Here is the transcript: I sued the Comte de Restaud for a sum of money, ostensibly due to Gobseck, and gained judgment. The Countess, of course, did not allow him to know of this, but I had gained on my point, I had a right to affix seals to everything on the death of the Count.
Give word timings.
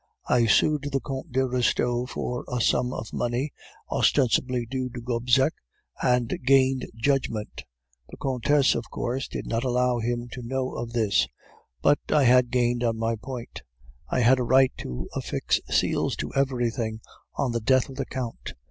I 0.27 0.47
sued 0.47 0.85
the 0.91 0.99
Comte 0.99 1.31
de 1.31 1.45
Restaud 1.45 2.07
for 2.09 2.43
a 2.51 2.59
sum 2.59 2.91
of 2.91 3.13
money, 3.13 3.53
ostensibly 3.91 4.65
due 4.65 4.89
to 4.89 4.99
Gobseck, 4.99 5.53
and 6.01 6.39
gained 6.43 6.89
judgment. 6.95 7.65
The 8.09 8.17
Countess, 8.17 8.73
of 8.73 8.89
course, 8.89 9.27
did 9.27 9.45
not 9.45 9.63
allow 9.63 9.99
him 9.99 10.27
to 10.31 10.41
know 10.41 10.71
of 10.73 10.93
this, 10.93 11.27
but 11.83 11.99
I 12.09 12.23
had 12.23 12.49
gained 12.49 12.83
on 12.83 12.97
my 12.97 13.15
point, 13.15 13.61
I 14.09 14.21
had 14.21 14.39
a 14.39 14.43
right 14.43 14.71
to 14.77 15.07
affix 15.13 15.61
seals 15.69 16.15
to 16.15 16.33
everything 16.33 16.99
on 17.35 17.51
the 17.51 17.61
death 17.61 17.87
of 17.87 17.97
the 17.97 18.07
Count. 18.07 18.53